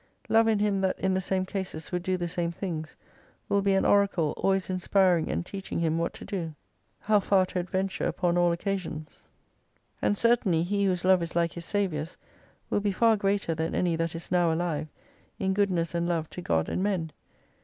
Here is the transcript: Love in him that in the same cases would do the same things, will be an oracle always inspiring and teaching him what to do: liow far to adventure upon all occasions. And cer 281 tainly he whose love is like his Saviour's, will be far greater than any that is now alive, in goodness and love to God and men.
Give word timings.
Love 0.29 0.47
in 0.47 0.57
him 0.57 0.81
that 0.81 0.97
in 0.99 1.13
the 1.13 1.21
same 1.21 1.45
cases 1.45 1.91
would 1.91 2.01
do 2.01 2.17
the 2.17 2.27
same 2.27 2.51
things, 2.51 2.95
will 3.47 3.61
be 3.61 3.73
an 3.75 3.85
oracle 3.85 4.33
always 4.35 4.67
inspiring 4.67 5.29
and 5.29 5.45
teaching 5.45 5.77
him 5.77 5.99
what 5.99 6.11
to 6.11 6.25
do: 6.25 6.55
liow 7.07 7.21
far 7.23 7.45
to 7.45 7.59
adventure 7.59 8.05
upon 8.05 8.35
all 8.35 8.51
occasions. 8.51 9.25
And 10.01 10.17
cer 10.17 10.29
281 10.29 10.39
tainly 10.63 10.67
he 10.67 10.85
whose 10.85 11.05
love 11.05 11.21
is 11.21 11.35
like 11.35 11.53
his 11.53 11.65
Saviour's, 11.65 12.17
will 12.71 12.81
be 12.81 12.91
far 12.91 13.15
greater 13.15 13.53
than 13.53 13.75
any 13.75 13.95
that 13.95 14.15
is 14.15 14.31
now 14.31 14.51
alive, 14.51 14.87
in 15.37 15.53
goodness 15.53 15.93
and 15.93 16.07
love 16.09 16.27
to 16.31 16.41
God 16.41 16.67
and 16.67 16.81
men. 16.81 17.11